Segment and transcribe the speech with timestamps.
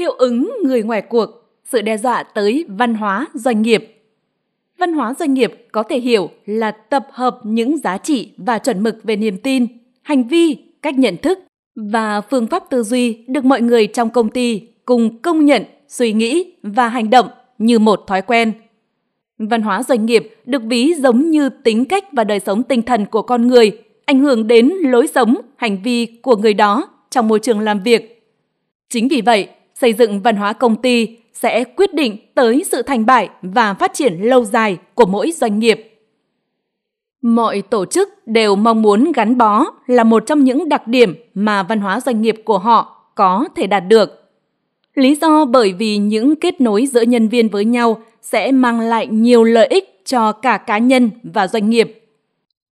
[0.00, 1.30] Hiệu ứng người ngoài cuộc,
[1.64, 3.96] sự đe dọa tới văn hóa doanh nghiệp.
[4.78, 8.82] Văn hóa doanh nghiệp có thể hiểu là tập hợp những giá trị và chuẩn
[8.82, 9.66] mực về niềm tin,
[10.02, 11.38] hành vi, cách nhận thức
[11.74, 16.12] và phương pháp tư duy được mọi người trong công ty cùng công nhận, suy
[16.12, 17.28] nghĩ và hành động
[17.58, 18.52] như một thói quen.
[19.38, 23.06] Văn hóa doanh nghiệp được ví giống như tính cách và đời sống tinh thần
[23.06, 27.40] của con người, ảnh hưởng đến lối sống, hành vi của người đó trong môi
[27.40, 28.16] trường làm việc.
[28.88, 29.48] Chính vì vậy,
[29.80, 33.94] xây dựng văn hóa công ty sẽ quyết định tới sự thành bại và phát
[33.94, 35.86] triển lâu dài của mỗi doanh nghiệp.
[37.22, 41.62] Mọi tổ chức đều mong muốn gắn bó là một trong những đặc điểm mà
[41.62, 44.10] văn hóa doanh nghiệp của họ có thể đạt được.
[44.94, 49.06] Lý do bởi vì những kết nối giữa nhân viên với nhau sẽ mang lại
[49.06, 52.04] nhiều lợi ích cho cả cá nhân và doanh nghiệp.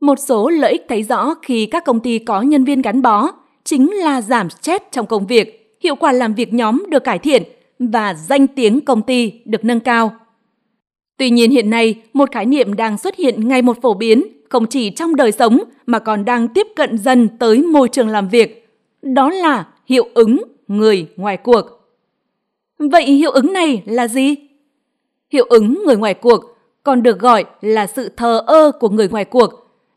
[0.00, 3.28] Một số lợi ích thấy rõ khi các công ty có nhân viên gắn bó
[3.64, 7.42] chính là giảm stress trong công việc, hiệu quả làm việc nhóm được cải thiện
[7.78, 10.16] và danh tiếng công ty được nâng cao.
[11.16, 14.66] Tuy nhiên hiện nay, một khái niệm đang xuất hiện ngày một phổ biến, không
[14.66, 18.68] chỉ trong đời sống mà còn đang tiếp cận dần tới môi trường làm việc.
[19.02, 21.62] Đó là hiệu ứng người ngoài cuộc.
[22.78, 24.34] Vậy hiệu ứng này là gì?
[25.32, 26.44] Hiệu ứng người ngoài cuộc
[26.82, 29.50] còn được gọi là sự thờ ơ của người ngoài cuộc,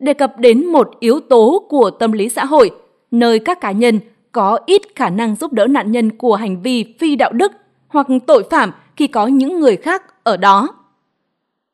[0.00, 2.70] đề cập đến một yếu tố của tâm lý xã hội,
[3.10, 4.00] nơi các cá nhân
[4.36, 7.52] có ít khả năng giúp đỡ nạn nhân của hành vi phi đạo đức
[7.88, 10.68] hoặc tội phạm khi có những người khác ở đó.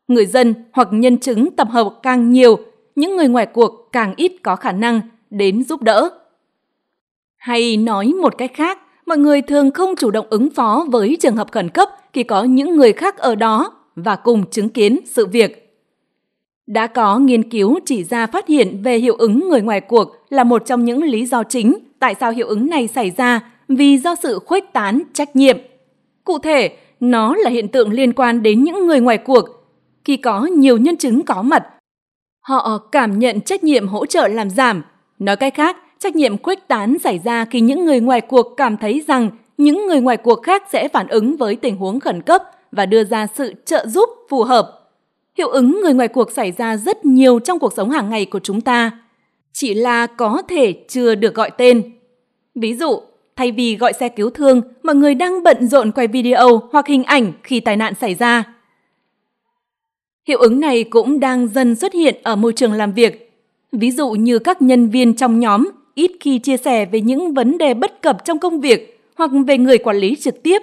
[0.09, 2.59] Người dân hoặc nhân chứng tập hợp càng nhiều,
[2.97, 6.11] những người ngoài cuộc càng ít có khả năng đến giúp đỡ.
[7.37, 11.37] Hay nói một cách khác, mọi người thường không chủ động ứng phó với trường
[11.37, 15.27] hợp khẩn cấp khi có những người khác ở đó và cùng chứng kiến sự
[15.27, 15.62] việc.
[16.73, 20.45] Đã có nghiên cứu chỉ ra phát hiện về hiệu ứng người ngoài cuộc là
[20.45, 24.15] một trong những lý do chính tại sao hiệu ứng này xảy ra vì do
[24.15, 25.59] sự khuếch tán trách nhiệm.
[26.25, 29.45] Cụ thể, nó là hiện tượng liên quan đến những người ngoài cuộc.
[30.05, 31.65] Khi có nhiều nhân chứng có mặt,
[32.41, 34.83] họ cảm nhận trách nhiệm hỗ trợ làm giảm.
[35.19, 38.77] Nói cách khác, trách nhiệm khuếch tán xảy ra khi những người ngoài cuộc cảm
[38.77, 42.43] thấy rằng những người ngoài cuộc khác sẽ phản ứng với tình huống khẩn cấp
[42.72, 44.81] và đưa ra sự trợ giúp phù hợp.
[45.38, 48.41] Hiệu ứng người ngoài cuộc xảy ra rất nhiều trong cuộc sống hàng ngày của
[48.43, 48.91] chúng ta,
[49.53, 51.93] chỉ là có thể chưa được gọi tên.
[52.54, 53.00] Ví dụ,
[53.37, 57.04] thay vì gọi xe cứu thương, mọi người đang bận rộn quay video hoặc hình
[57.04, 58.44] ảnh khi tai nạn xảy ra.
[60.28, 63.32] Hiệu ứng này cũng đang dần xuất hiện ở môi trường làm việc.
[63.72, 67.59] Ví dụ như các nhân viên trong nhóm ít khi chia sẻ về những vấn
[67.59, 70.62] đề bất cập trong công việc hoặc về người quản lý trực tiếp.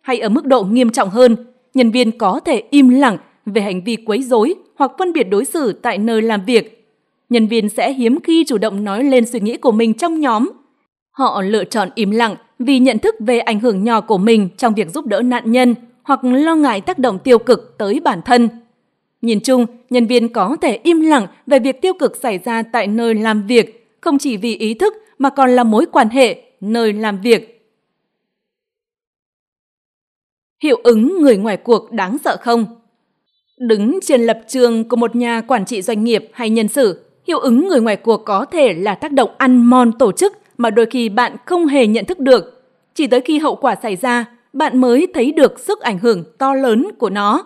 [0.00, 1.36] Hay ở mức độ nghiêm trọng hơn,
[1.74, 5.44] nhân viên có thể im lặng về hành vi quấy rối hoặc phân biệt đối
[5.44, 6.88] xử tại nơi làm việc.
[7.28, 10.50] Nhân viên sẽ hiếm khi chủ động nói lên suy nghĩ của mình trong nhóm.
[11.10, 14.74] Họ lựa chọn im lặng vì nhận thức về ảnh hưởng nhỏ của mình trong
[14.74, 18.48] việc giúp đỡ nạn nhân hoặc lo ngại tác động tiêu cực tới bản thân.
[19.22, 22.86] Nhìn chung, nhân viên có thể im lặng về việc tiêu cực xảy ra tại
[22.86, 26.92] nơi làm việc, không chỉ vì ý thức mà còn là mối quan hệ nơi
[26.92, 27.70] làm việc.
[30.62, 32.81] Hiệu ứng người ngoài cuộc đáng sợ không?
[33.62, 37.38] Đứng trên lập trường của một nhà quản trị doanh nghiệp hay nhân sự, hiệu
[37.38, 40.86] ứng người ngoài cuộc có thể là tác động ăn mòn tổ chức mà đôi
[40.86, 42.62] khi bạn không hề nhận thức được.
[42.94, 46.54] Chỉ tới khi hậu quả xảy ra, bạn mới thấy được sức ảnh hưởng to
[46.54, 47.44] lớn của nó.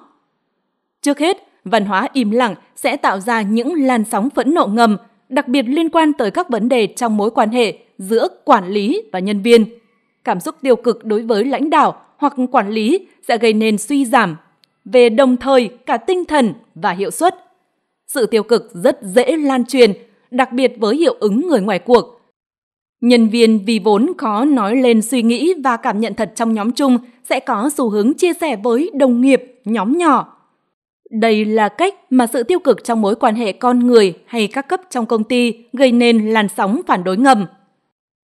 [1.03, 4.97] Trước hết, văn hóa im lặng sẽ tạo ra những làn sóng phẫn nộ ngầm,
[5.29, 9.03] đặc biệt liên quan tới các vấn đề trong mối quan hệ giữa quản lý
[9.13, 9.65] và nhân viên.
[10.25, 14.05] Cảm xúc tiêu cực đối với lãnh đạo hoặc quản lý sẽ gây nên suy
[14.05, 14.37] giảm
[14.93, 17.35] về đồng thời cả tinh thần và hiệu suất.
[18.07, 19.93] Sự tiêu cực rất dễ lan truyền,
[20.31, 22.21] đặc biệt với hiệu ứng người ngoài cuộc.
[23.01, 26.73] Nhân viên vì vốn khó nói lên suy nghĩ và cảm nhận thật trong nhóm
[26.73, 26.99] chung
[27.29, 30.33] sẽ có xu hướng chia sẻ với đồng nghiệp, nhóm nhỏ.
[31.11, 34.69] Đây là cách mà sự tiêu cực trong mối quan hệ con người hay các
[34.69, 37.47] cấp trong công ty gây nên làn sóng phản đối ngầm.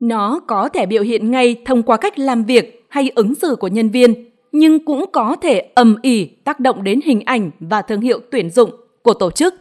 [0.01, 3.69] Nó có thể biểu hiện ngay thông qua cách làm việc hay ứng xử của
[3.69, 8.01] nhân viên, nhưng cũng có thể ầm ỉ tác động đến hình ảnh và thương
[8.01, 8.71] hiệu tuyển dụng
[9.03, 9.55] của tổ chức.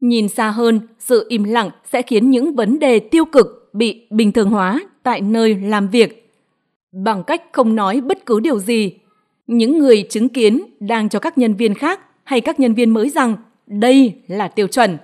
[0.00, 4.32] Nhìn xa hơn, sự im lặng sẽ khiến những vấn đề tiêu cực bị bình
[4.32, 6.32] thường hóa tại nơi làm việc.
[6.92, 8.92] Bằng cách không nói bất cứ điều gì,
[9.46, 13.08] những người chứng kiến đang cho các nhân viên khác hay các nhân viên mới
[13.08, 13.36] rằng
[13.66, 14.98] đây là tiêu chuẩn.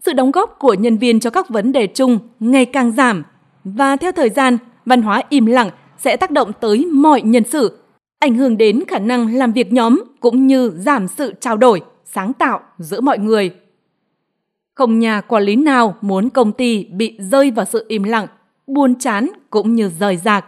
[0.00, 3.22] Sự đóng góp của nhân viên cho các vấn đề chung ngày càng giảm
[3.64, 7.78] và theo thời gian, văn hóa im lặng sẽ tác động tới mọi nhân sự
[8.18, 12.32] ảnh hưởng đến khả năng làm việc nhóm cũng như giảm sự trao đổi, sáng
[12.32, 13.54] tạo giữa mọi người.
[14.74, 18.26] Không nhà quản lý nào muốn công ty bị rơi vào sự im lặng,
[18.66, 20.44] buồn chán cũng như rời rạc.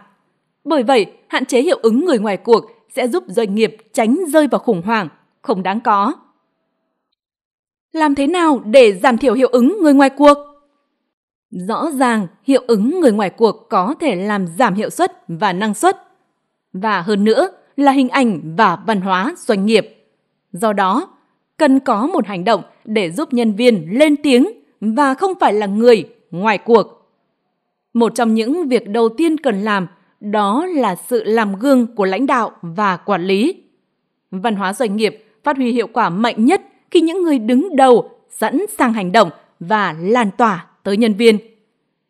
[0.63, 4.47] Bởi vậy, hạn chế hiệu ứng người ngoài cuộc sẽ giúp doanh nghiệp tránh rơi
[4.47, 5.07] vào khủng hoảng,
[5.41, 6.13] không đáng có.
[7.91, 10.37] Làm thế nào để giảm thiểu hiệu ứng người ngoài cuộc?
[11.51, 15.73] Rõ ràng, hiệu ứng người ngoài cuộc có thể làm giảm hiệu suất và năng
[15.73, 15.97] suất.
[16.73, 17.49] Và hơn nữa
[17.79, 20.05] là hình ảnh và văn hóa doanh nghiệp.
[20.51, 21.17] Do đó,
[21.57, 24.47] cần có một hành động để giúp nhân viên lên tiếng
[24.81, 27.11] và không phải là người ngoài cuộc.
[27.93, 29.87] Một trong những việc đầu tiên cần làm
[30.19, 33.63] đó là sự làm gương của lãnh đạo và quản lý.
[34.31, 36.61] Văn hóa doanh nghiệp phát huy hiệu quả mạnh nhất
[36.91, 39.29] khi những người đứng đầu sẵn sàng hành động
[39.59, 41.37] và lan tỏa tới nhân viên.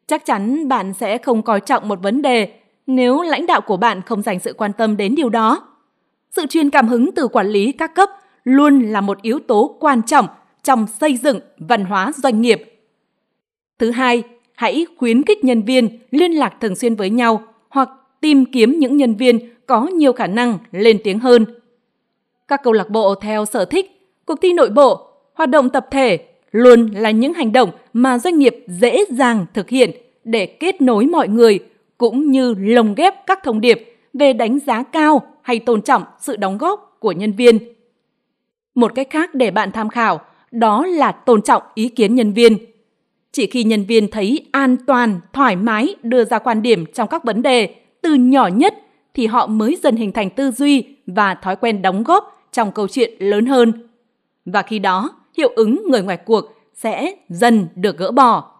[0.07, 2.58] Chắc chắn bạn sẽ không coi trọng một vấn đề
[2.89, 5.67] nếu lãnh đạo của bạn không dành sự quan tâm đến điều đó.
[6.31, 8.09] Sự truyền cảm hứng từ quản lý các cấp
[8.43, 10.27] luôn là một yếu tố quan trọng
[10.63, 12.79] trong xây dựng văn hóa doanh nghiệp.
[13.79, 14.23] Thứ hai,
[14.55, 17.89] hãy khuyến khích nhân viên liên lạc thường xuyên với nhau hoặc
[18.21, 21.45] tìm kiếm những nhân viên có nhiều khả năng lên tiếng hơn.
[22.47, 26.19] Các câu lạc bộ theo sở thích, cuộc thi nội bộ, hoạt động tập thể
[26.51, 29.91] luôn là những hành động mà doanh nghiệp dễ dàng thực hiện
[30.23, 31.59] để kết nối mọi người
[31.99, 36.35] cũng như lồng ghép các thông điệp về đánh giá cao hay tôn trọng sự
[36.35, 37.57] đóng góp của nhân viên.
[38.75, 42.57] Một cách khác để bạn tham khảo đó là tôn trọng ý kiến nhân viên.
[43.31, 47.23] Chỉ khi nhân viên thấy an toàn, thoải mái đưa ra quan điểm trong các
[47.23, 48.73] vấn đề từ nhỏ nhất
[49.13, 52.87] thì họ mới dần hình thành tư duy và thói quen đóng góp trong câu
[52.87, 53.87] chuyện lớn hơn.
[54.45, 58.58] Và khi đó, hiệu ứng người ngoài cuộc sẽ dần được gỡ bỏ.